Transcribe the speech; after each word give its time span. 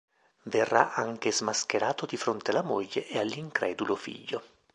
Verrà 0.45 0.95
anche 0.95 1.31
smascherato 1.31 2.07
di 2.07 2.17
fronte 2.17 2.49
alla 2.49 2.63
moglie 2.63 3.07
e 3.07 3.19
all'incredulo 3.19 3.95
figlio. 3.95 4.41